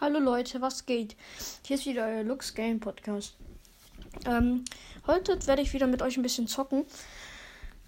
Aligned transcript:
Hallo 0.00 0.18
Leute, 0.18 0.62
was 0.62 0.86
geht? 0.86 1.14
Hier 1.62 1.76
ist 1.76 1.84
wieder 1.84 2.06
euer 2.06 2.22
Lux 2.22 2.54
Game 2.54 2.80
Podcast. 2.80 3.36
Ähm, 4.24 4.64
heute 5.06 5.46
werde 5.46 5.60
ich 5.60 5.74
wieder 5.74 5.86
mit 5.86 6.00
euch 6.00 6.16
ein 6.16 6.22
bisschen 6.22 6.46
zocken. 6.46 6.86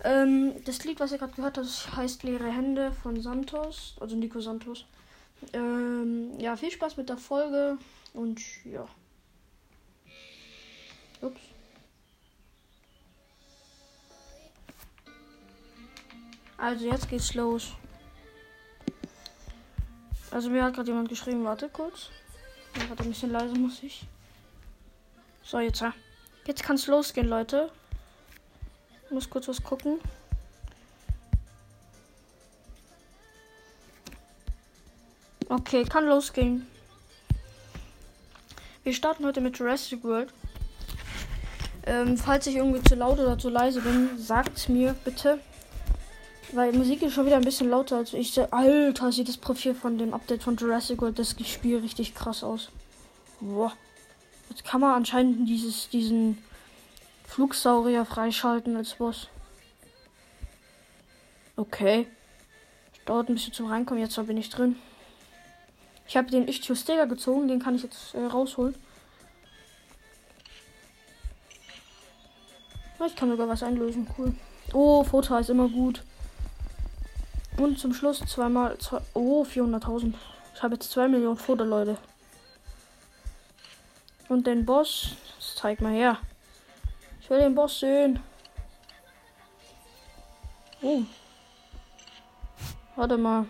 Ähm, 0.05 0.53
das 0.67 0.85
Lied, 0.85 1.01
was 1.01 1.13
ihr 1.13 1.17
gerade 1.17 1.33
gehört 1.33 1.57
habt, 1.57 1.97
heißt 1.97 2.23
Leere 2.25 2.53
Hände 2.53 2.93
von 3.03 3.19
Santos, 3.23 3.97
also 3.99 4.15
Nico 4.15 4.43
Santos. 4.43 4.85
Ähm, 5.55 6.39
ja, 6.39 6.55
viel 6.55 6.71
Spaß 6.71 6.99
mit 6.99 7.09
der 7.09 7.17
Folge 7.17 7.79
und 8.13 8.43
ja. 8.67 8.87
Ups. 11.23 11.41
Also 16.59 16.91
jetzt 16.91 17.09
geht's 17.09 17.33
los. 17.33 17.73
Also 20.33 20.49
mir 20.49 20.65
hat 20.65 20.75
gerade 20.75 20.89
jemand 20.89 21.11
geschrieben, 21.11 21.45
warte 21.45 21.69
kurz. 21.69 22.09
Warte, 22.89 23.03
ein 23.03 23.11
bisschen 23.11 23.31
leise 23.31 23.55
muss 23.55 23.83
ich. 23.83 24.07
So, 25.45 25.59
jetzt. 25.59 25.85
Jetzt 26.47 26.63
kann's 26.63 26.87
losgehen, 26.87 27.29
Leute. 27.29 27.71
Ich 29.05 29.11
muss 29.11 29.29
kurz 29.29 29.47
was 29.47 29.63
gucken. 29.63 30.01
Okay, 35.51 35.85
kann 35.85 36.07
losgehen. 36.07 36.67
Wir 38.85 38.95
starten 38.95 39.27
heute 39.27 39.43
mit 39.43 39.59
Jurassic 39.59 40.03
World. 40.03 40.33
Ähm, 41.85 42.17
falls 42.17 42.47
ich 42.47 42.57
irgendwie 42.57 42.83
zu 42.83 42.95
laut 42.95 43.19
oder 43.19 43.37
zu 43.37 43.51
leise 43.51 43.83
bin, 43.83 44.19
sagt 44.19 44.71
mir 44.71 44.95
bitte. 45.05 45.41
Weil 46.53 46.73
Musik 46.75 47.01
ist 47.03 47.15
schon 47.15 47.25
wieder 47.25 47.37
ein 47.37 47.45
bisschen 47.45 47.71
lauter 47.71 47.97
als 47.97 48.13
ich. 48.13 48.39
Alter, 48.53 49.11
sieht 49.11 49.29
das 49.29 49.39
Profil 49.39 49.75
von 49.75 49.97
dem 49.97 50.13
Update 50.13 50.43
von 50.43 50.57
Jurassic 50.57 51.01
World 51.01 51.19
das 51.19 51.35
Spiel 51.47 51.79
richtig 51.79 52.15
krass 52.15 52.45
aus. 52.45 52.69
Boah. 53.41 53.73
Jetzt 54.51 54.65
kann 54.65 54.83
man 54.83 54.95
anscheinend 54.95 55.49
dieses, 55.49 55.89
diesen 55.89 56.37
Flugsaurier 57.25 58.05
freischalten 58.05 58.77
als 58.77 58.95
Boss. 58.95 59.29
Okay. 61.57 62.07
Dauert 63.07 63.31
ein 63.31 63.35
bisschen 63.35 63.55
zum 63.55 63.67
Reinkommen. 63.67 64.03
Jetzt 64.03 64.15
bin 64.27 64.37
ich 64.37 64.51
drin. 64.51 64.77
Ich 66.07 66.19
habe 66.19 66.31
den 66.31 66.47
Ichtio-Steger 66.47 67.07
gezogen. 67.07 67.49
Den 67.49 67.61
kann 67.61 67.77
ich 67.77 67.83
jetzt 67.83 68.15
äh, 68.15 68.27
rausholen. 68.27 68.75
Ich 73.07 73.17
kann 73.17 73.31
sogar 73.31 73.49
was 73.49 73.63
einlösen. 73.63 74.07
Cool. 74.19 74.35
Oh, 74.75 75.03
Foto 75.03 75.37
ist 75.39 75.49
immer 75.51 75.69
gut. 75.69 76.03
Und 77.57 77.79
zum 77.79 77.93
Schluss 77.93 78.21
zweimal. 78.21 78.79
Zwei, 78.79 79.01
oh, 79.15 79.45
400.000. 79.45 80.15
Ich 80.55 80.63
habe 80.63 80.75
jetzt 80.75 80.91
2 80.91 81.09
Millionen 81.09 81.37
Foto, 81.37 81.65
Leute. 81.65 81.99
Und 84.29 84.47
den 84.47 84.65
Boss. 84.65 85.17
Zeig 85.39 85.81
mal 85.81 85.93
her. 85.93 86.19
Ich 87.21 87.29
will 87.31 87.39
den 87.39 87.55
Boss 87.55 87.81
sehen. 87.81 88.21
Oh. 90.81 91.03
Warte 92.97 93.17
mal. 93.17 93.47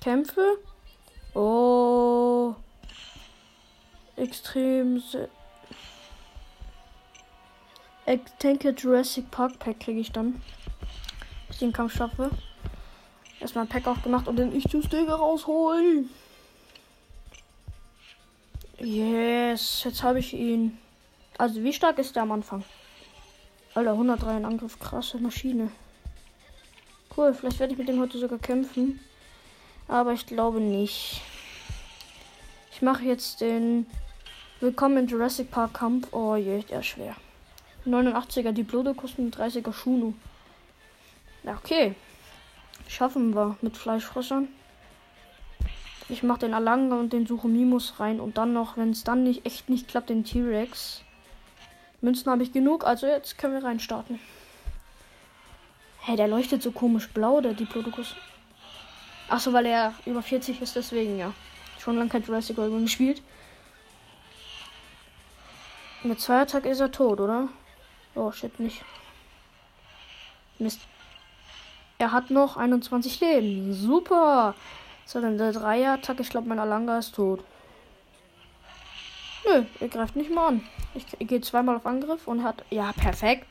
Kämpfe. 0.00 0.58
Oh. 1.34 2.54
Extrem. 4.16 4.96
Ich 4.96 5.16
denke, 8.42 8.70
Jurassic 8.70 9.30
Park 9.30 9.58
Pack 9.58 9.80
kriege 9.80 10.00
ich 10.00 10.10
dann 10.10 10.40
ich 11.58 11.66
den 11.66 11.72
Kampf 11.72 11.96
schaffe. 11.96 12.30
Erstmal 13.40 13.64
ein 13.64 13.68
Pack 13.68 13.86
aufgemacht 13.88 14.28
und 14.28 14.36
den 14.36 14.54
Ich-Zu-Sticker 14.54 15.14
rausholen. 15.14 16.08
Yes, 18.78 19.82
jetzt 19.84 20.02
habe 20.04 20.20
ich 20.20 20.32
ihn. 20.32 20.78
Also, 21.36 21.62
wie 21.62 21.72
stark 21.72 21.98
ist 21.98 22.14
der 22.14 22.22
am 22.22 22.32
Anfang? 22.32 22.62
Alter, 23.74 23.92
103 23.92 24.36
in 24.36 24.44
Angriff, 24.44 24.78
krasse 24.78 25.18
Maschine. 25.18 25.70
Cool, 27.16 27.34
vielleicht 27.34 27.58
werde 27.58 27.72
ich 27.72 27.78
mit 27.78 27.88
dem 27.88 28.00
heute 28.00 28.18
sogar 28.18 28.38
kämpfen. 28.38 29.00
Aber 29.88 30.12
ich 30.12 30.26
glaube 30.26 30.60
nicht. 30.60 31.20
Ich 32.70 32.82
mache 32.82 33.02
jetzt 33.02 33.40
den 33.40 33.86
Willkommen 34.60 34.98
in 34.98 35.06
Jurassic 35.08 35.50
Park 35.50 35.74
Kampf. 35.74 36.12
Oh 36.12 36.36
je, 36.36 36.62
der 36.62 36.80
ist 36.80 36.86
schwer. 36.86 37.16
89er 37.84 38.52
Diplodocus 38.52 39.14
und 39.16 39.36
30er 39.36 39.72
Shunu. 39.72 40.14
Okay. 41.56 41.94
Schaffen 42.88 43.34
wir 43.34 43.56
mit 43.60 43.76
Fleischfressern. 43.76 44.48
Ich 46.08 46.22
mache 46.22 46.40
den 46.40 46.54
Alanga 46.54 46.96
und 46.96 47.12
den 47.12 47.26
Suchomimus 47.26 48.00
rein 48.00 48.18
und 48.18 48.38
dann 48.38 48.54
noch, 48.54 48.76
wenn 48.76 48.90
es 48.90 49.04
dann 49.04 49.24
nicht 49.24 49.44
echt 49.44 49.68
nicht 49.68 49.88
klappt, 49.88 50.08
den 50.08 50.24
T-Rex. 50.24 51.02
Münzen 52.00 52.30
habe 52.30 52.42
ich 52.42 52.52
genug, 52.52 52.84
also 52.84 53.06
jetzt 53.06 53.36
können 53.36 53.54
wir 53.54 53.64
reinstarten. 53.64 54.16
Hä, 56.00 56.12
hey, 56.12 56.16
der 56.16 56.28
leuchtet 56.28 56.62
so 56.62 56.72
komisch 56.72 57.08
blau, 57.08 57.40
der 57.40 57.52
Diplodocus. 57.52 58.14
Achso, 59.28 59.52
weil 59.52 59.66
er 59.66 59.92
über 60.06 60.22
40 60.22 60.62
ist, 60.62 60.76
deswegen 60.76 61.18
ja. 61.18 61.34
Schon 61.78 61.96
lange 61.96 62.08
kein 62.08 62.22
Jurassic 62.22 62.56
World 62.56 62.82
gespielt. 62.82 63.22
Mit 66.02 66.20
zwei 66.20 66.40
Attack 66.40 66.64
ist 66.64 66.80
er 66.80 66.90
tot, 66.90 67.20
oder? 67.20 67.48
Oh, 68.14 68.32
shit, 68.32 68.58
nicht. 68.58 68.82
Mist. 70.58 70.80
Er 71.98 72.12
hat 72.12 72.30
noch 72.30 72.56
21 72.56 73.20
Leben. 73.20 73.74
Super. 73.74 74.54
So, 75.04 75.20
dann 75.20 75.36
der 75.36 75.52
Dreier-Attack. 75.52 76.20
Ich 76.20 76.30
glaube, 76.30 76.48
mein 76.48 76.60
Alanga 76.60 76.98
ist 76.98 77.14
tot. 77.14 77.42
Nö, 79.44 79.64
er 79.80 79.88
greift 79.88 80.14
nicht 80.14 80.32
mal 80.32 80.48
an. 80.48 80.68
Ich, 80.94 81.04
ich 81.18 81.26
gehe 81.26 81.40
zweimal 81.40 81.76
auf 81.76 81.86
Angriff 81.86 82.28
und 82.28 82.44
hat. 82.44 82.64
Ja, 82.70 82.92
perfekt. 82.92 83.48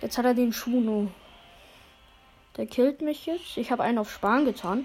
Jetzt 0.00 0.18
hat 0.18 0.24
er 0.24 0.34
den 0.34 0.52
Schuno. 0.52 1.08
Der 2.56 2.66
killt 2.66 3.00
mich 3.00 3.26
jetzt. 3.26 3.56
Ich 3.56 3.72
habe 3.72 3.82
einen 3.82 3.98
auf 3.98 4.12
Sparen 4.12 4.44
getan. 4.44 4.84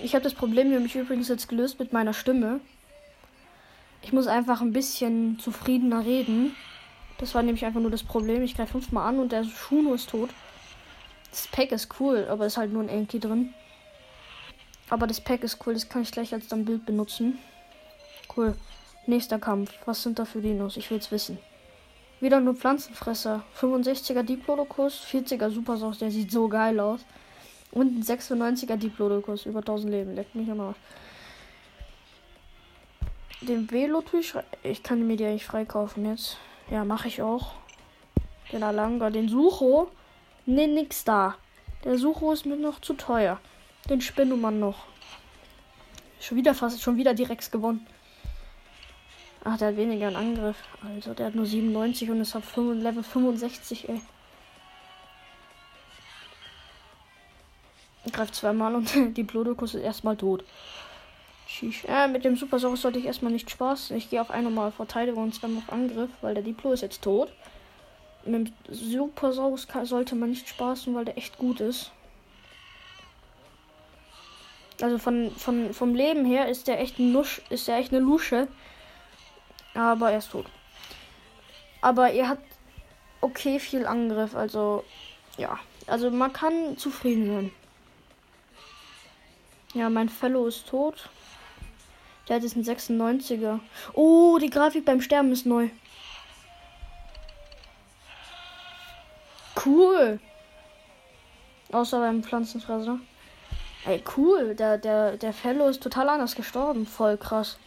Ich 0.00 0.14
habe 0.14 0.22
das 0.22 0.34
Problem 0.34 0.70
nämlich 0.70 0.94
übrigens 0.94 1.28
jetzt 1.28 1.48
gelöst 1.48 1.80
mit 1.80 1.92
meiner 1.92 2.14
Stimme. 2.14 2.60
Ich 4.02 4.12
muss 4.12 4.28
einfach 4.28 4.60
ein 4.60 4.72
bisschen 4.72 5.38
zufriedener 5.40 6.06
reden. 6.06 6.54
Das 7.18 7.34
war 7.34 7.42
nämlich 7.42 7.64
einfach 7.64 7.80
nur 7.80 7.90
das 7.90 8.04
Problem. 8.04 8.42
Ich 8.42 8.54
greife 8.54 8.72
fünfmal 8.72 9.08
an 9.08 9.18
und 9.18 9.32
der 9.32 9.44
Schuno 9.44 9.94
ist 9.94 10.10
tot. 10.10 10.30
Das 11.30 11.46
Pack 11.48 11.72
ist 11.72 12.00
cool, 12.00 12.26
aber 12.30 12.46
ist 12.46 12.56
halt 12.56 12.72
nur 12.72 12.82
ein 12.82 12.88
Enki 12.88 13.20
drin. 13.20 13.52
Aber 14.88 15.06
das 15.06 15.20
Pack 15.20 15.42
ist 15.42 15.58
cool, 15.66 15.74
das 15.74 15.88
kann 15.88 16.02
ich 16.02 16.12
gleich 16.12 16.32
als 16.32 16.48
dann 16.48 16.64
Bild 16.64 16.86
benutzen. 16.86 17.38
Cool. 18.34 18.54
Nächster 19.06 19.38
Kampf. 19.38 19.72
Was 19.84 20.02
sind 20.02 20.18
da 20.18 20.24
für 20.24 20.40
Dinos? 20.40 20.76
Ich 20.76 20.90
will's 20.90 21.10
wissen. 21.10 21.38
Wieder 22.20 22.40
nur 22.40 22.54
Pflanzenfresser. 22.54 23.42
65er 23.60 24.22
Diplodocus, 24.22 25.04
40er 25.10 25.50
Supersaus, 25.50 25.98
der 25.98 26.10
sieht 26.10 26.30
so 26.30 26.48
geil 26.48 26.80
aus. 26.80 27.00
Und 27.70 27.98
ein 27.98 28.02
96er 28.02 28.76
Diplodocus, 28.76 29.46
über 29.46 29.60
1000 29.60 29.90
Leben. 29.90 30.14
Leckt 30.14 30.34
mich 30.34 30.50
am 30.50 30.60
Arsch. 30.60 30.78
Den 33.40 33.70
Velotisch, 33.70 34.34
ich 34.62 34.82
kann 34.82 35.06
mir 35.06 35.16
die 35.16 35.26
eigentlich 35.26 35.46
freikaufen 35.46 36.06
jetzt. 36.06 36.38
Ja, 36.70 36.84
mache 36.84 37.08
ich 37.08 37.22
auch. 37.22 37.54
Den 38.52 38.62
Alanga, 38.62 39.10
den 39.10 39.28
Sucho. 39.28 39.90
Ne, 40.46 40.66
nix 40.66 41.04
da. 41.04 41.36
Der 41.84 41.98
Sucho 41.98 42.32
ist 42.32 42.46
mir 42.46 42.56
noch 42.56 42.80
zu 42.80 42.94
teuer. 42.94 43.40
Den 43.88 44.00
Spinnumann 44.00 44.60
noch. 44.60 44.86
Schon 46.20 46.36
wieder 46.36 46.54
fast, 46.54 46.82
schon 46.82 46.96
wieder 46.96 47.14
direkt 47.14 47.50
gewonnen. 47.50 47.86
Ach, 49.44 49.56
der 49.56 49.68
hat 49.68 49.76
weniger 49.76 50.08
einen 50.08 50.16
Angriff. 50.16 50.56
Also, 50.82 51.14
der 51.14 51.26
hat 51.26 51.34
nur 51.34 51.46
97 51.46 52.10
und 52.10 52.20
ist 52.20 52.36
auf 52.36 52.56
Level 52.56 53.02
65, 53.02 53.88
ey. 53.88 54.00
Greift 58.12 58.34
zweimal 58.34 58.74
und 58.74 58.90
die 59.16 59.22
Blodokus 59.22 59.74
ist 59.74 59.82
erstmal 59.82 60.16
tot. 60.16 60.44
Äh, 61.88 62.08
mit 62.08 62.24
dem 62.24 62.36
Super 62.36 62.58
Saurus 62.58 62.82
sollte 62.82 62.98
ich 62.98 63.06
erstmal 63.06 63.32
nicht 63.32 63.50
Spaß. 63.50 63.92
Ich 63.92 64.10
gehe 64.10 64.20
auf 64.20 64.30
einmal 64.30 64.70
Verteidigung 64.70 65.24
und 65.24 65.34
zweimal 65.34 65.62
auf 65.66 65.72
Angriff, 65.72 66.10
weil 66.20 66.34
der 66.34 66.42
Diplo 66.42 66.72
ist 66.72 66.82
jetzt 66.82 67.02
tot. 67.02 67.32
Mit 68.24 68.48
dem 68.48 68.74
Super 68.74 69.32
Saurus 69.32 69.66
sollte 69.84 70.14
man 70.14 70.30
nicht 70.30 70.48
spaßen, 70.48 70.94
weil 70.94 71.06
der 71.06 71.16
echt 71.16 71.38
gut 71.38 71.60
ist. 71.60 71.90
Also 74.80 74.98
von, 74.98 75.32
von, 75.32 75.72
vom 75.72 75.94
Leben 75.94 76.24
her 76.24 76.48
ist 76.48 76.68
der 76.68 76.80
echt 76.80 76.98
ein 76.98 77.16
ist 77.48 77.66
der 77.66 77.78
echt 77.78 77.92
eine 77.92 78.00
Lusche. 78.00 78.46
Aber 79.74 80.12
er 80.12 80.18
ist 80.18 80.30
tot. 80.30 80.46
Aber 81.80 82.10
er 82.10 82.28
hat 82.28 82.38
okay 83.20 83.58
viel 83.58 83.86
Angriff, 83.86 84.34
also 84.34 84.84
ja. 85.36 85.58
Also 85.86 86.10
man 86.10 86.32
kann 86.32 86.76
zufrieden 86.76 87.26
sein. 87.26 87.52
Ja, 89.74 89.88
mein 89.88 90.08
Fellow 90.08 90.46
ist 90.46 90.68
tot. 90.68 91.08
Der 92.28 92.36
hat 92.36 92.42
jetzt 92.42 92.56
einen 92.56 92.64
96er. 92.64 93.60
Oh, 93.94 94.38
die 94.38 94.50
Grafik 94.50 94.84
beim 94.84 95.00
Sterben 95.00 95.32
ist 95.32 95.46
neu. 95.46 95.70
Cool. 99.64 100.20
Außer 101.72 101.98
beim 102.00 102.22
Pflanzenfresser. 102.22 102.98
Ey, 103.86 104.02
cool. 104.16 104.54
Der, 104.54 104.78
der, 104.78 105.16
der 105.16 105.32
Fellow 105.32 105.68
ist 105.68 105.82
total 105.82 106.08
anders 106.10 106.34
gestorben. 106.34 106.86
Voll 106.86 107.16
krass. 107.16 107.58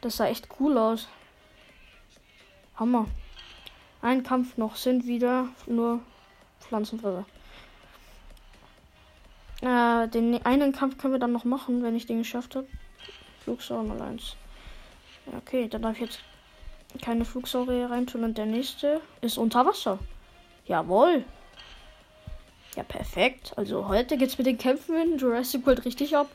Das 0.00 0.16
sah 0.16 0.26
echt 0.26 0.48
cool 0.60 0.78
aus. 0.78 1.08
Hammer. 2.76 3.06
Ein 4.00 4.22
Kampf 4.22 4.56
noch. 4.56 4.76
Sind 4.76 5.06
wieder 5.06 5.48
nur 5.66 6.00
Pflanzenfresser. 6.60 7.24
Äh, 9.62 10.08
den 10.08 10.44
einen 10.44 10.72
Kampf 10.72 10.98
können 10.98 11.14
wir 11.14 11.20
dann 11.20 11.32
noch 11.32 11.44
machen, 11.44 11.82
wenn 11.82 11.96
ich 11.96 12.06
den 12.06 12.18
geschafft 12.18 12.54
habe. 12.54 12.68
Flugsaurier 13.46 13.94
mal 13.94 14.02
eins. 14.02 14.34
Okay, 15.36 15.68
dann 15.68 15.82
darf 15.82 15.94
ich 15.94 16.00
jetzt 16.00 16.18
keine 17.00 17.24
Flugsaurier 17.24 17.88
reintun 17.88 18.24
und 18.24 18.36
der 18.36 18.46
nächste 18.46 19.00
ist 19.20 19.38
unter 19.38 19.64
Wasser. 19.64 20.00
Jawohl. 20.66 21.24
Ja, 22.74 22.82
perfekt. 22.82 23.52
Also 23.54 23.86
heute 23.86 24.16
geht's 24.16 24.36
mit 24.36 24.48
den 24.48 24.58
Kämpfen 24.58 24.96
in 24.96 25.18
Jurassic 25.18 25.64
World 25.64 25.84
richtig 25.84 26.16
ab. 26.16 26.28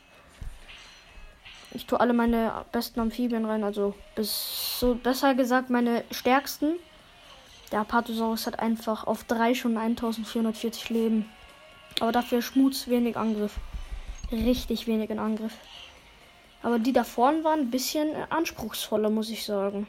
Ich 1.74 1.86
tue 1.86 2.00
alle 2.00 2.14
meine 2.14 2.64
besten 2.72 3.02
Amphibien 3.02 3.44
rein, 3.44 3.66
also 3.66 3.94
bis 4.16 4.80
so 4.80 4.96
besser 4.96 5.36
gesagt 5.36 5.70
meine 5.70 6.06
stärksten. 6.12 6.78
Der 7.74 7.82
Apatosaurus 7.82 8.48
hat 8.48 8.60
einfach 8.60 9.06
auf 9.06 9.26
drei 9.26 9.54
schon 9.54 9.78
1440 9.78 10.90
Leben. 10.90 11.30
Aber 12.00 12.14
dafür 12.14 12.42
Schmutz 12.42 12.88
wenig 12.88 13.18
Angriff. 13.18 13.58
Richtig 14.32 14.88
wenig 14.88 15.10
in 15.10 15.20
Angriff. 15.20 15.58
Aber 16.64 16.80
die 16.80 16.94
da 16.94 17.04
vorne 17.04 17.44
waren 17.44 17.62
ein 17.62 17.72
bisschen 17.72 18.16
anspruchsvoller, 18.30 19.10
muss 19.10 19.30
ich 19.30 19.46
sagen. 19.46 19.88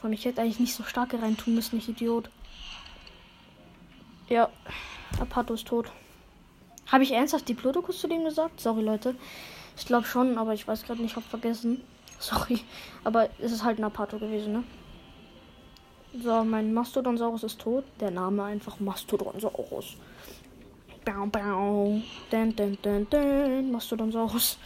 Von 0.00 0.12
ich 0.12 0.24
hätte 0.24 0.40
eigentlich 0.40 0.60
nicht 0.60 0.74
so 0.74 0.82
starke 0.82 1.20
reintun 1.20 1.54
müssen, 1.54 1.78
ich 1.78 1.88
Idiot. 1.88 2.30
Ja, 4.28 4.48
Apato 5.20 5.54
ist 5.54 5.66
tot. 5.66 5.90
Habe 6.86 7.04
ich 7.04 7.12
ernsthaft 7.12 7.48
die 7.48 7.54
Plodokus 7.54 8.00
zu 8.00 8.08
dem 8.08 8.24
gesagt? 8.24 8.60
Sorry, 8.60 8.82
Leute. 8.82 9.14
Ich 9.76 9.86
glaube 9.86 10.06
schon, 10.06 10.38
aber 10.38 10.54
ich 10.54 10.66
weiß 10.66 10.84
gerade 10.84 11.02
nicht, 11.02 11.16
hab 11.16 11.24
vergessen. 11.24 11.82
Sorry. 12.18 12.60
Aber 13.02 13.28
es 13.38 13.52
ist 13.52 13.64
halt 13.64 13.78
ein 13.78 13.84
Apato 13.84 14.18
gewesen, 14.18 14.52
ne? 14.52 14.64
So, 16.22 16.44
mein 16.44 16.72
Mastodonsaurus 16.72 17.42
ist 17.42 17.60
tot. 17.60 17.84
Der 18.00 18.10
Name 18.10 18.44
einfach 18.44 18.78
Mastodonsaurus. 18.78 19.96
Bau, 21.04 21.26
bau. 21.26 22.00
Dun, 22.30 22.54
dun, 22.54 22.78
dun, 22.80 23.06
dun. 23.10 23.72
Mastodonsaurus. 23.72 24.58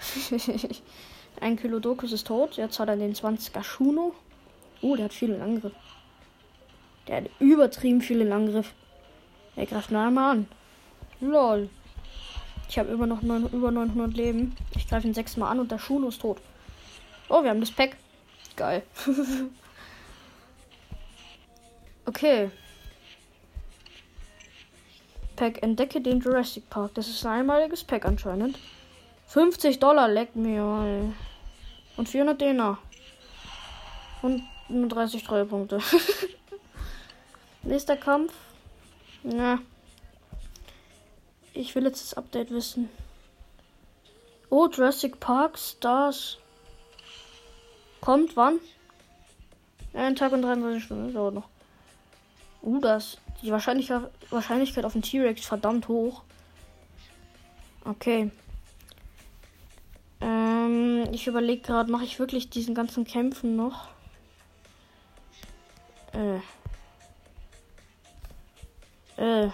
ein 1.40 1.56
Kilodokus 1.56 2.12
ist 2.12 2.26
tot. 2.26 2.56
Jetzt 2.56 2.78
hat 2.78 2.88
er 2.88 2.96
den 2.96 3.14
20er 3.14 3.62
Schuno. 3.62 4.14
Oh, 4.82 4.96
der 4.96 5.06
hat 5.06 5.14
viel 5.14 5.30
in 5.30 5.42
Angriff. 5.42 5.72
Der 7.06 7.16
hat 7.16 7.30
übertrieben 7.38 8.00
viel 8.00 8.20
in 8.20 8.32
Angriff. 8.32 8.72
Er 9.56 9.66
greift 9.66 9.90
nur 9.90 10.00
einmal 10.00 10.32
an. 10.32 10.48
Lol. 11.20 11.68
Ich 12.68 12.78
habe 12.78 12.92
über 12.92 13.06
noch 13.06 13.20
9, 13.20 13.48
über 13.52 13.70
900 13.70 14.16
Leben. 14.16 14.56
Ich 14.76 14.88
greife 14.88 15.06
ihn 15.06 15.14
sechsmal 15.14 15.50
an 15.50 15.60
und 15.60 15.70
der 15.70 15.78
Schuno 15.78 16.08
ist 16.08 16.20
tot. 16.20 16.38
Oh, 17.28 17.42
wir 17.42 17.50
haben 17.50 17.60
das 17.60 17.70
Pack. 17.70 17.96
Geil. 18.56 18.82
okay. 22.06 22.50
Pack. 25.36 25.62
Entdecke 25.62 26.00
den 26.00 26.20
Jurassic 26.20 26.70
Park. 26.70 26.94
Das 26.94 27.08
ist 27.08 27.26
ein 27.26 27.40
einmaliges 27.40 27.82
Pack 27.82 28.04
anscheinend. 28.04 28.58
50 29.30 29.78
Dollar, 29.78 30.08
leck 30.08 30.34
mir. 30.34 31.14
Und 31.96 32.08
400 32.08 32.40
Dena. 32.40 32.78
Und 34.22 34.42
30 34.68 35.22
Treuepunkte. 35.22 35.78
Nächster 37.62 37.96
Kampf. 37.96 38.32
Na. 39.22 39.60
Ich 41.54 41.76
will 41.76 41.84
jetzt 41.84 42.02
das 42.02 42.14
Update 42.14 42.50
wissen. 42.50 42.88
Oh, 44.48 44.66
Jurassic 44.66 45.20
Park 45.20 45.56
Stars. 45.58 46.38
Kommt 48.00 48.36
wann? 48.36 48.58
Ein 49.94 50.16
Tag 50.16 50.32
und 50.32 50.42
33 50.42 50.82
Stunden. 50.82 51.14
Dauert 51.14 51.34
noch. 51.34 51.48
Uh, 52.62 52.80
das. 52.80 53.18
Die 53.42 53.52
Wahrscheinlichkeit 53.52 54.84
auf 54.84 54.92
den 54.92 55.02
T-Rex 55.02 55.46
verdammt 55.46 55.86
hoch. 55.86 56.22
Okay. 57.84 58.32
Ich 61.12 61.26
überlege 61.26 61.62
gerade, 61.62 61.90
mache 61.90 62.04
ich 62.04 62.20
wirklich 62.20 62.50
diesen 62.50 62.74
ganzen 62.74 63.04
Kämpfen 63.04 63.56
noch? 63.56 63.88
Äh. 66.12 66.38
Äh. 69.16 69.50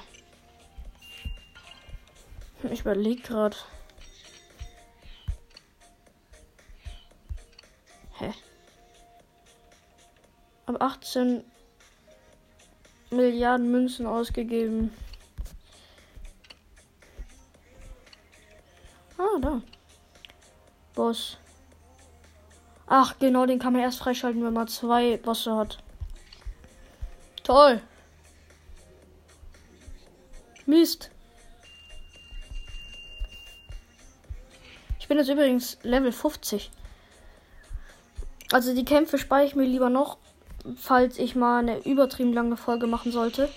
Ich 2.70 2.80
überlege 2.80 3.22
gerade. 3.22 3.56
Hä? 8.18 8.34
Ab 10.66 10.82
18 10.82 11.42
Milliarden 13.10 13.70
Münzen 13.70 14.06
ausgegeben. 14.06 14.92
Ah, 19.16 19.38
da. 19.40 19.62
Boss. 20.94 21.38
Ach, 22.86 23.16
genau, 23.18 23.46
den 23.46 23.58
kann 23.58 23.72
man 23.72 23.82
erst 23.82 23.98
freischalten, 23.98 24.44
wenn 24.44 24.52
man 24.52 24.68
zwei 24.68 25.16
Bosse 25.16 25.56
hat. 25.56 25.78
Toll. 27.42 27.80
Mist. 30.66 31.10
Ich 35.00 35.08
bin 35.08 35.18
jetzt 35.18 35.28
übrigens 35.28 35.78
Level 35.82 36.10
50. 36.10 36.70
Also 38.52 38.74
die 38.74 38.84
Kämpfe 38.84 39.18
speichere 39.18 39.46
ich 39.46 39.54
mir 39.54 39.64
lieber 39.64 39.90
noch, 39.90 40.18
falls 40.76 41.18
ich 41.18 41.36
mal 41.36 41.60
eine 41.60 41.78
übertrieben 41.86 42.32
lange 42.32 42.56
Folge 42.56 42.86
machen 42.86 43.12
sollte. 43.12 43.48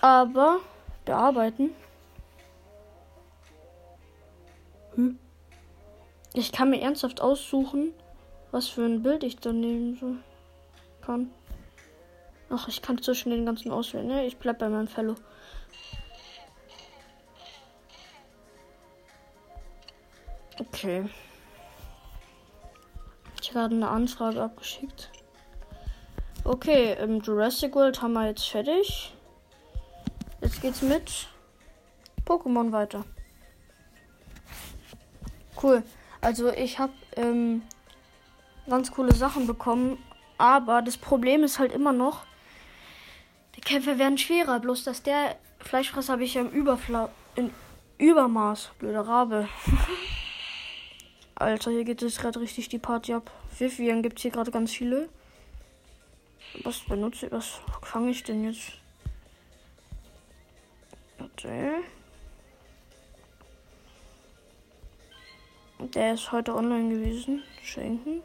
Aber 0.00 0.60
bearbeiten. 1.04 1.70
Ich 6.34 6.50
kann 6.50 6.70
mir 6.70 6.80
ernsthaft 6.80 7.20
aussuchen, 7.20 7.92
was 8.50 8.68
für 8.68 8.84
ein 8.84 9.02
Bild 9.02 9.22
ich 9.22 9.36
dann 9.36 9.60
nehmen 9.60 9.96
soll. 9.96 10.16
Kann. 11.02 11.30
Ach, 12.48 12.68
ich 12.68 12.80
kann 12.80 13.00
zwischen 13.02 13.30
den 13.30 13.44
ganzen 13.44 13.70
auswählen. 13.70 14.06
Ne? 14.06 14.26
Ich 14.26 14.36
bleib 14.38 14.58
bei 14.58 14.68
meinem 14.68 14.88
Fellow. 14.88 15.14
Okay. 20.58 21.08
Ich 23.40 23.54
habe 23.54 23.74
eine 23.74 23.88
Anfrage 23.88 24.42
abgeschickt. 24.42 25.10
Okay, 26.44 26.96
im 27.00 27.20
Jurassic 27.20 27.74
World 27.74 28.00
haben 28.00 28.14
wir 28.14 28.26
jetzt 28.26 28.48
fertig. 28.48 29.14
Jetzt 30.40 30.60
geht's 30.60 30.82
mit 30.82 31.28
Pokémon 32.24 32.72
weiter. 32.72 33.04
Cool. 35.60 35.82
Also 36.22 36.52
ich 36.52 36.78
habe 36.78 36.92
ähm, 37.16 37.62
ganz 38.68 38.92
coole 38.92 39.12
Sachen 39.12 39.46
bekommen, 39.46 39.98
aber 40.38 40.80
das 40.80 40.96
Problem 40.96 41.42
ist 41.42 41.58
halt 41.58 41.72
immer 41.72 41.92
noch, 41.92 42.24
die 43.56 43.60
Kämpfe 43.60 43.98
werden 43.98 44.16
schwerer, 44.16 44.60
bloß 44.60 44.84
dass 44.84 45.02
der 45.02 45.36
Fleischfresser 45.58 46.14
habe 46.14 46.24
ich 46.24 46.34
ja 46.34 46.40
im 46.40 46.50
Überfla 46.50 47.10
in 47.34 47.50
Übermaß. 47.98 48.70
Blöder 48.78 49.06
Rabe. 49.06 49.48
Alter, 51.34 51.72
hier 51.72 51.84
geht 51.84 52.02
es 52.02 52.18
gerade 52.18 52.40
richtig 52.40 52.68
die 52.68 52.78
Party 52.78 53.14
ab. 53.14 53.30
Vivian 53.58 54.02
gibt 54.02 54.18
es 54.18 54.22
hier 54.22 54.30
gerade 54.30 54.52
ganz 54.52 54.70
viele. 54.70 55.08
Was 56.62 56.80
benutze 56.80 57.26
ich? 57.26 57.32
Was 57.32 57.60
fange 57.82 58.10
ich 58.10 58.22
denn 58.22 58.44
jetzt? 58.44 58.72
Warte. 61.18 61.82
Der 65.90 66.14
ist 66.14 66.30
heute 66.30 66.54
online 66.54 66.94
gewesen. 66.94 67.42
Schenken. 67.62 68.22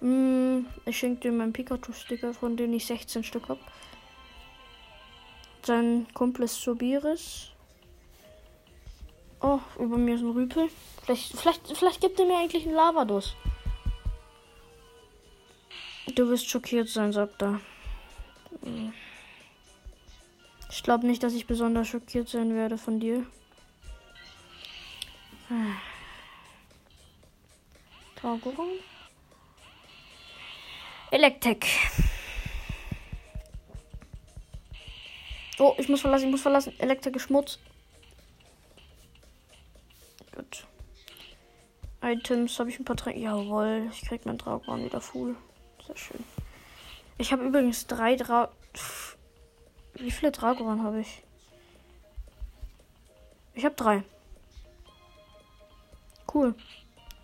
Mm, 0.00 0.66
ich 0.86 0.98
schenke 0.98 1.22
dir 1.22 1.32
meinen 1.32 1.52
Pikachu-Sticker, 1.52 2.32
von 2.32 2.56
dem 2.56 2.72
ich 2.74 2.86
16 2.86 3.24
Stück 3.24 3.48
habe. 3.48 3.60
Sein 5.62 6.06
Kumpel 6.14 6.44
ist 6.44 6.60
Sobiris. 6.60 7.50
Oh, 9.40 9.60
über 9.78 9.98
mir 9.98 10.14
ist 10.14 10.22
ein 10.22 10.30
Rüpel. 10.30 10.68
Vielleicht, 11.02 11.36
vielleicht, 11.36 11.76
vielleicht 11.76 12.00
gibt 12.00 12.20
er 12.20 12.26
mir 12.26 12.38
eigentlich 12.38 12.66
einen 12.66 12.74
Lavados. 12.74 13.34
Du 16.14 16.28
wirst 16.28 16.48
schockiert 16.48 16.88
sein, 16.88 17.12
sagt 17.12 17.42
er. 17.42 17.60
Ich 20.70 20.82
glaube 20.82 21.06
nicht, 21.06 21.22
dass 21.22 21.34
ich 21.34 21.46
besonders 21.46 21.88
schockiert 21.88 22.28
sein 22.28 22.54
werde 22.54 22.78
von 22.78 23.00
dir. 23.00 23.26
Taugurum. 28.16 28.70
Elektek. 31.10 31.66
Oh, 35.58 35.74
ich 35.78 35.88
muss 35.88 36.00
verlassen, 36.00 36.26
ich 36.26 36.30
muss 36.30 36.42
verlassen. 36.42 36.72
Elektrik 36.78 37.20
Schmutz. 37.20 37.58
Gut. 40.34 40.66
Items 42.02 42.58
habe 42.58 42.70
ich 42.70 42.78
ein 42.78 42.84
paar 42.84 42.96
Tränke. 42.96 43.20
Jawohl, 43.20 43.88
ich 43.92 44.02
krieg 44.02 44.26
meinen 44.26 44.38
Dragon 44.38 44.84
wieder 44.84 45.00
full. 45.00 45.36
Sehr 45.86 45.96
schön. 45.96 46.24
Ich 47.18 47.32
habe 47.32 47.44
übrigens 47.44 47.86
drei 47.86 48.16
Dra. 48.16 48.50
Wie 49.94 50.10
viele 50.10 50.32
Dragoran 50.32 50.82
habe 50.82 51.00
ich? 51.00 51.22
Ich 53.54 53.64
habe 53.64 53.76
drei. 53.76 54.02
Cool. 56.34 56.52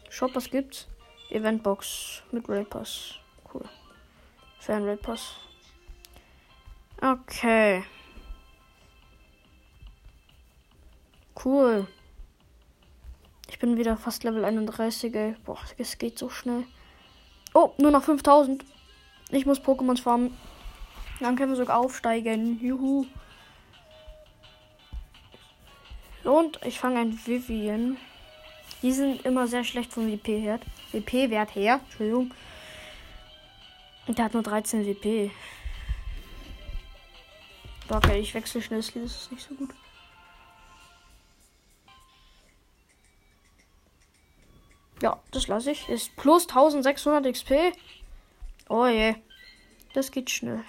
Shop, 0.08 0.32
was 0.36 0.48
gibt's? 0.48 0.86
Eventbox 1.30 2.22
mit 2.30 2.48
Raid 2.48 2.70
Pass. 2.70 3.16
Cool. 3.52 3.68
Fan 4.60 4.84
Raid 4.84 5.02
Pass. 5.02 5.34
Okay. 7.02 7.82
Cool. 11.44 11.88
Ich 13.48 13.58
bin 13.58 13.76
wieder 13.76 13.96
fast 13.96 14.22
Level 14.22 14.44
31, 14.44 15.12
ey. 15.16 15.34
Boah, 15.44 15.58
es 15.76 15.98
geht 15.98 16.16
so 16.16 16.28
schnell. 16.30 16.64
Oh, 17.52 17.72
nur 17.78 17.90
noch 17.90 18.04
5000. 18.04 18.64
Ich 19.30 19.44
muss 19.44 19.60
Pokémons 19.60 20.02
farmen. 20.02 20.36
Dann 21.18 21.34
können 21.34 21.50
wir 21.50 21.56
sogar 21.56 21.78
aufsteigen. 21.78 22.60
Juhu. 22.60 23.06
Und 26.22 26.60
ich 26.64 26.78
fange 26.78 27.00
ein 27.00 27.26
Vivian. 27.26 27.96
Die 28.82 28.92
sind 28.92 29.24
immer 29.26 29.46
sehr 29.46 29.64
schlecht 29.64 29.92
vom 29.92 30.06
WP-Wert. 30.06 30.62
WP-Wert 30.92 31.54
her. 31.54 31.80
Entschuldigung. 31.84 32.34
Und 34.06 34.18
der 34.18 34.24
hat 34.24 34.34
nur 34.34 34.42
13 34.42 34.86
WP. 34.86 35.30
Okay, 37.88 38.20
ich 38.20 38.34
wechsle 38.34 38.62
schnell. 38.62 38.78
Das 38.80 38.94
ist 38.94 39.32
nicht 39.32 39.46
so 39.46 39.54
gut. 39.54 39.70
Ja, 45.02 45.20
das 45.30 45.48
lasse 45.48 45.72
ich. 45.72 45.88
Ist 45.88 46.14
plus 46.16 46.48
1600 46.48 47.32
XP. 47.32 47.52
Oh 48.68 48.86
je. 48.86 49.14
Das 49.92 50.10
geht 50.10 50.30
schnell. 50.30 50.62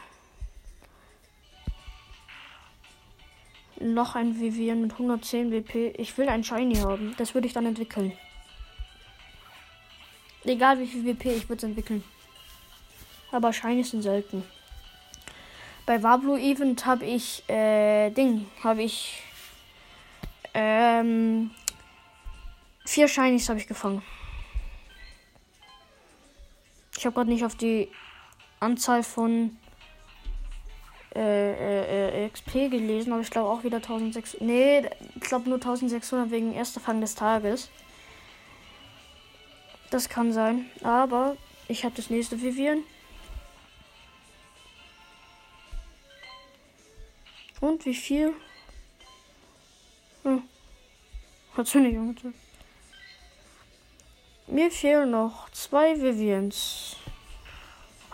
Noch 3.81 4.15
ein 4.15 4.39
Vivian 4.39 4.81
mit 4.81 4.91
110 4.91 5.51
WP. 5.51 5.93
Ich 5.97 6.17
will 6.17 6.29
ein 6.29 6.43
Shiny 6.43 6.75
haben. 6.75 7.15
Das 7.17 7.33
würde 7.33 7.47
ich 7.47 7.53
dann 7.53 7.65
entwickeln. 7.65 8.11
Egal 10.43 10.79
wie 10.79 10.87
viel 10.87 11.05
WP, 11.05 11.25
ich 11.37 11.49
würde 11.49 11.57
es 11.57 11.63
entwickeln. 11.63 12.03
Aber 13.31 13.53
Shiny 13.53 13.83
sind 13.83 14.01
selten. 14.01 14.43
Bei 15.85 16.01
Wablu 16.03 16.35
Event 16.35 16.85
habe 16.85 17.05
ich, 17.05 17.43
äh, 17.49 18.11
Ding, 18.11 18.47
habe 18.63 18.83
ich, 18.83 19.23
ähm, 20.53 21.51
vier 22.85 23.07
Shinies 23.07 23.49
habe 23.49 23.59
ich 23.59 23.67
gefangen. 23.67 24.01
Ich 26.97 27.05
habe 27.05 27.15
gerade 27.15 27.29
nicht 27.29 27.43
auf 27.43 27.55
die 27.55 27.89
Anzahl 28.59 29.03
von 29.03 29.57
äh, 31.15 31.51
äh, 31.51 32.25
äh 32.25 32.29
XP 32.29 32.69
gelesen, 32.69 33.11
aber 33.13 33.21
ich 33.21 33.29
glaube 33.31 33.49
auch 33.49 33.63
wieder 33.63 33.77
1600. 33.77 34.41
Nee, 34.41 34.89
ich 35.15 35.21
glaube 35.21 35.49
nur 35.49 35.57
1600 35.57 36.31
wegen 36.31 36.53
erster 36.53 36.79
Fang 36.79 37.01
des 37.01 37.15
Tages. 37.15 37.69
Das 39.89 40.07
kann 40.07 40.31
sein. 40.31 40.69
Aber 40.83 41.35
ich 41.67 41.83
habe 41.83 41.95
das 41.95 42.09
nächste 42.09 42.41
Vivian. 42.41 42.83
Und 47.59 47.85
wie 47.85 47.93
viel? 47.93 48.33
Hm. 50.23 50.43
Hat's 51.55 51.75
nicht 51.75 51.97
angezeigt. 51.97 52.35
Mir 54.47 54.71
fehlen 54.71 55.11
noch 55.11 55.49
zwei 55.51 56.01
Vivians. 56.01 56.97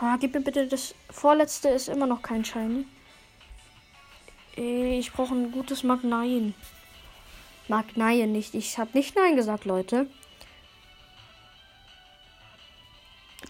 Ah, 0.00 0.16
gib 0.16 0.32
mir 0.34 0.40
bitte 0.40 0.68
das 0.68 0.94
vorletzte 1.10 1.70
ist 1.70 1.88
immer 1.88 2.06
noch 2.06 2.22
kein 2.22 2.44
Shiny. 2.44 2.86
Ich 4.54 5.12
brauche 5.12 5.34
ein 5.34 5.50
gutes 5.50 5.82
Magneien. 5.82 6.54
Magneien 7.66 8.30
nicht. 8.30 8.54
Ich 8.54 8.78
habe 8.78 8.96
nicht 8.96 9.16
Nein 9.16 9.34
gesagt, 9.34 9.64
Leute. 9.64 10.08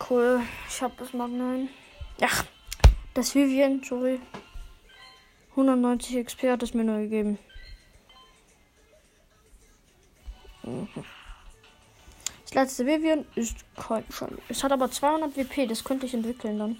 Cool. 0.08 0.40
Ich 0.68 0.80
habe 0.80 0.94
das 0.98 1.12
Magneien. 1.12 1.68
Ach, 2.22 2.44
das 3.12 3.34
Vivian, 3.34 3.82
sorry. 3.82 4.18
190 5.50 6.24
XP 6.24 6.44
hat 6.44 6.62
es 6.62 6.72
mir 6.72 6.84
nur 6.84 6.98
gegeben. 6.98 7.38
Mhm. 10.62 10.88
Das 12.48 12.54
letzte 12.54 12.86
Vivian 12.86 13.26
ist 13.34 13.56
kein 13.76 14.04
schon. 14.10 14.38
Es 14.48 14.64
hat 14.64 14.72
aber 14.72 14.90
200 14.90 15.36
WP, 15.36 15.66
das 15.66 15.84
könnte 15.84 16.06
ich 16.06 16.14
entwickeln 16.14 16.58
dann. 16.58 16.76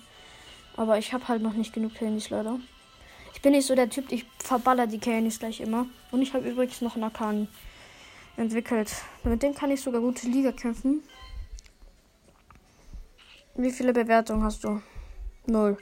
Aber 0.77 0.97
ich 0.97 1.13
habe 1.13 1.29
halt 1.29 1.43
noch 1.43 1.53
nicht 1.53 1.75
genug 1.75 1.95
Candies 1.95 2.31
leider. 2.31 2.59
Ich 3.35 3.43
bin 3.43 3.53
nicht 3.53 3.67
so 3.67 3.75
der 3.75 3.91
Typ, 3.91 4.11
ich 4.11 4.25
verballer 4.39 4.87
die 4.87 4.99
Candies 4.99 5.39
gleich 5.39 5.61
immer. 5.61 5.85
Und 6.11 6.23
ich 6.23 6.33
habe 6.33 6.49
übrigens 6.49 6.81
noch 6.81 6.95
einen 6.95 7.05
Akani 7.05 7.49
entwickelt. 8.39 8.91
Mit 9.25 9.43
dem 9.43 9.55
kann 9.55 9.71
ich 9.71 9.83
sogar 9.83 10.01
gute 10.01 10.27
Liga 10.27 10.53
kämpfen. 10.53 11.03
Wie 13.55 13.71
viele 13.71 13.93
Bewertungen 13.93 14.45
hast 14.45 14.65
du? 14.65 14.81
Null. 15.45 15.77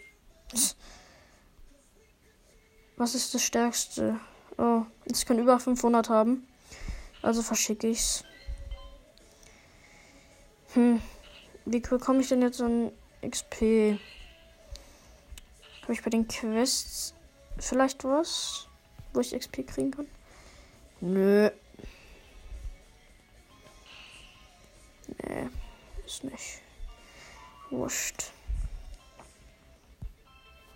Was 2.97 3.15
ist 3.15 3.33
das 3.35 3.43
stärkste? 3.43 4.19
Oh, 4.59 4.83
es 5.05 5.25
kann 5.25 5.39
über 5.39 5.61
500 5.61 6.09
haben. 6.09 6.45
Also 7.23 7.43
verschicke 7.43 7.87
ich's. 7.87 8.25
Hm. 10.77 11.01
Wie 11.65 11.81
bekomme 11.81 12.21
ich 12.21 12.29
denn 12.29 12.43
jetzt 12.43 12.59
so 12.59 12.67
ein 12.67 12.93
XP? 13.27 13.99
Habe 15.83 15.93
ich 15.95 16.03
bei 16.03 16.11
den 16.11 16.29
Quests 16.29 17.15
vielleicht 17.59 18.05
was, 18.05 18.69
wo 19.15 19.21
ich 19.21 19.33
XP 19.33 19.67
kriegen 19.67 19.91
kann? 19.91 20.07
Nö. 21.01 21.51
Nee, 25.23 25.49
ist 26.05 26.25
nicht. 26.25 26.61
Wurscht. 27.71 28.33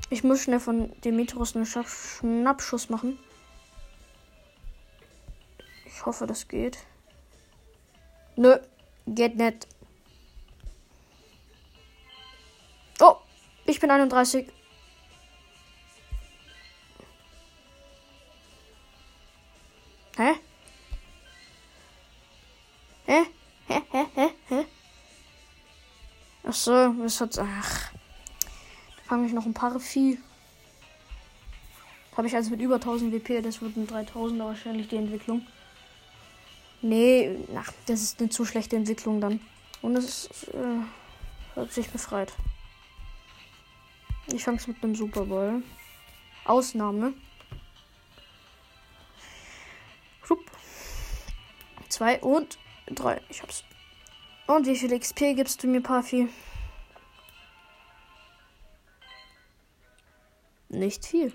Ich 0.08 0.24
muss 0.24 0.40
schnell 0.40 0.60
von 0.60 0.98
Demetrius 1.02 1.54
einen 1.54 1.66
Schnappschuss 1.66 2.88
machen. 2.88 3.18
Ich 5.84 6.06
hoffe, 6.06 6.26
das 6.26 6.48
geht. 6.48 6.78
Nö, 8.36 8.58
geht 9.06 9.36
nicht. 9.36 9.68
Ich 13.70 13.78
bin 13.78 13.88
31. 13.88 14.48
Hä? 20.16 20.34
Hä? 23.06 23.26
Hä? 23.68 23.82
Hä? 23.92 24.06
Hä? 24.16 24.28
Hä? 24.50 24.64
Ach 26.44 26.52
so, 26.52 26.94
das 26.94 27.20
hat. 27.20 27.38
Ach. 27.38 27.92
Da 28.96 29.02
fange 29.06 29.28
ich 29.28 29.32
noch 29.32 29.46
ein 29.46 29.54
paar 29.54 29.78
Vieh. 29.78 30.18
Habe 32.16 32.26
ich 32.26 32.34
also 32.34 32.50
mit 32.50 32.60
über 32.60 32.74
1000 32.74 33.12
WP. 33.12 33.40
Das 33.40 33.62
wird 33.62 33.76
ein 33.76 33.86
3000er 33.86 34.46
wahrscheinlich 34.46 34.88
die 34.88 34.96
Entwicklung. 34.96 35.46
Nee, 36.82 37.36
ach, 37.54 37.72
das 37.86 38.02
ist 38.02 38.20
eine 38.20 38.30
zu 38.30 38.44
schlechte 38.44 38.74
Entwicklung 38.74 39.20
dann. 39.20 39.38
Und 39.80 39.94
es 39.94 40.28
äh, 40.48 41.54
hat 41.54 41.72
sich 41.72 41.88
befreit. 41.88 42.32
Ich 44.32 44.44
fange 44.44 44.58
es 44.58 44.66
mit 44.66 44.82
einem 44.82 44.94
Super 44.94 45.24
Bowl. 45.24 45.62
Ausnahme. 46.44 47.14
Schub. 50.22 50.38
Zwei 51.88 52.20
und 52.20 52.58
drei. 52.86 53.20
Ich 53.28 53.42
hab's. 53.42 53.64
Und 54.46 54.66
wie 54.66 54.76
viel 54.76 54.98
XP 54.98 55.34
gibst 55.34 55.62
du 55.62 55.68
mir, 55.68 55.80
Pafi? 55.80 56.28
Nicht 60.68 61.04
viel. 61.04 61.32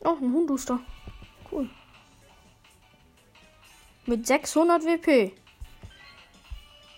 Oh, 0.00 0.16
ein 0.20 0.32
Hunduster. 0.32 0.80
Cool. 1.50 1.70
Mit 4.06 4.26
600 4.26 4.84
WP. 4.84 5.32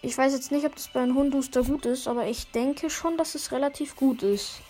Ich 0.03 0.19
weiß 0.19 0.33
jetzt 0.33 0.51
nicht, 0.51 0.67
ob 0.67 0.75
das 0.75 0.89
bei 0.89 1.01
einem 1.01 1.15
Hunduster 1.15 1.63
gut 1.63 1.87
ist, 1.87 2.09
aber 2.09 2.27
ich 2.27 2.51
denke 2.51 2.91
schon, 2.91 3.17
dass 3.17 3.37
es 3.37 3.53
relativ 3.53 3.95
gut 3.95 4.25
ist. 4.25 4.61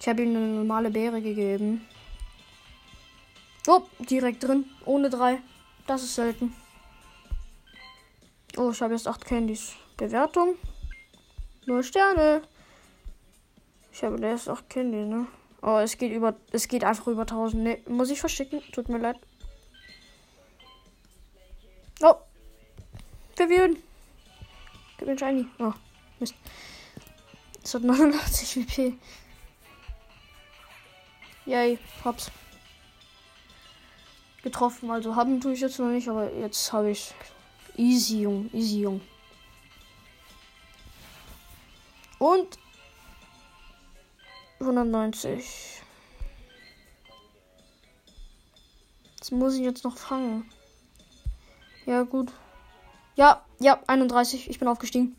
Ich 0.00 0.08
habe 0.08 0.22
ihm 0.22 0.30
eine 0.30 0.46
normale 0.46 0.90
Beere 0.90 1.20
gegeben. 1.20 1.84
Oh, 3.66 3.82
direkt 3.98 4.44
drin. 4.44 4.64
Ohne 4.84 5.10
drei. 5.10 5.40
Das 5.86 6.02
ist 6.02 6.14
selten. 6.14 6.54
Oh, 8.56 8.70
ich 8.70 8.80
habe 8.80 8.94
jetzt 8.94 9.08
acht 9.08 9.24
Candies. 9.24 9.72
Bewertung. 9.96 10.54
Null 11.66 11.82
Sterne. 11.82 12.42
Ich 13.92 14.02
habe 14.02 14.24
ist 14.28 14.48
auch 14.48 14.62
Candy, 14.68 15.04
ne? 15.04 15.26
Oh, 15.60 15.76
es 15.78 15.98
geht 15.98 16.12
über. 16.12 16.34
Es 16.52 16.68
geht 16.68 16.84
einfach 16.84 17.08
über 17.08 17.22
1000. 17.22 17.62
Ne, 17.62 17.78
muss 17.88 18.10
ich 18.10 18.20
verschicken. 18.20 18.62
Tut 18.72 18.88
mir 18.88 18.98
leid. 18.98 19.16
Oh. 22.00 22.14
Vivian. 23.36 23.76
Gib 25.00 25.08
mir 25.08 25.18
Shiny. 25.18 25.46
Oh, 25.58 25.72
Mist. 26.18 26.34
Es 27.64 27.72
hat 27.72 27.82
89 27.84 28.56
WP. 28.56 28.98
Yay, 31.46 31.78
hab's. 32.04 32.30
Getroffen, 34.42 34.90
also 34.90 35.16
haben 35.16 35.40
tue 35.40 35.54
ich 35.54 35.60
jetzt 35.60 35.78
noch 35.78 35.88
nicht, 35.88 36.06
aber 36.06 36.30
jetzt 36.34 36.70
habe 36.74 36.90
ich. 36.90 37.14
Easy, 37.78 38.22
Jung, 38.22 38.50
easy, 38.52 38.82
Jung. 38.82 39.00
Und 42.18 42.58
190. 44.60 45.80
Das 49.18 49.30
muss 49.30 49.54
ich 49.54 49.62
jetzt 49.62 49.84
noch 49.84 49.96
fangen. 49.96 50.50
Ja, 51.86 52.02
gut. 52.02 52.34
Ja, 53.16 53.42
ja, 53.60 53.78
31. 53.86 54.50
Ich 54.50 54.58
bin 54.58 54.68
aufgestiegen. 54.68 55.14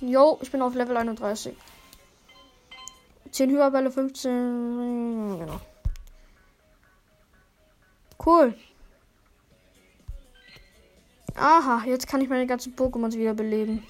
Jo, 0.00 0.38
ich 0.42 0.50
bin 0.50 0.62
auf 0.62 0.74
Level 0.74 0.96
31. 0.96 1.54
10 3.30 3.50
Hyperbälle, 3.50 3.90
15. 3.90 5.38
Genau. 5.38 5.60
Cool. 8.24 8.54
Aha, 11.34 11.84
jetzt 11.84 12.08
kann 12.08 12.20
ich 12.20 12.28
meine 12.28 12.46
ganzen 12.46 12.74
Pokémons 12.74 13.16
wiederbeleben. 13.16 13.82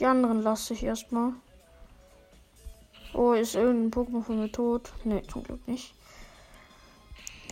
Die 0.00 0.06
anderen 0.06 0.42
lasse 0.42 0.74
ich 0.74 0.84
erstmal. 0.84 1.32
Oh, 3.14 3.32
ist 3.32 3.54
irgendein 3.54 3.90
Pokémon 3.90 4.22
von 4.22 4.38
mir 4.38 4.52
tot? 4.52 4.92
Ne, 5.04 5.22
zum 5.26 5.42
Glück 5.42 5.66
nicht. 5.66 5.94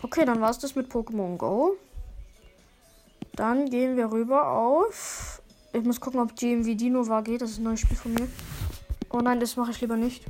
Okay, 0.02 0.24
dann 0.24 0.40
war 0.40 0.50
es 0.50 0.58
das 0.58 0.74
mit 0.74 0.90
Pokémon 0.90 1.36
Go. 1.38 1.76
Dann 3.36 3.68
gehen 3.68 3.96
wir 3.96 4.12
rüber 4.12 4.48
auf. 4.48 5.42
Ich 5.72 5.82
muss 5.82 6.00
gucken, 6.00 6.20
ob 6.20 6.36
GMV 6.36 6.76
Dino 6.76 7.08
war 7.08 7.22
geht. 7.22 7.42
Das 7.42 7.50
ist 7.50 7.58
ein 7.58 7.64
neues 7.64 7.80
Spiel 7.80 7.96
von 7.96 8.14
mir. 8.14 8.28
Oh 9.10 9.18
nein, 9.18 9.40
das 9.40 9.56
mache 9.56 9.72
ich 9.72 9.80
lieber 9.80 9.96
nicht. 9.96 10.24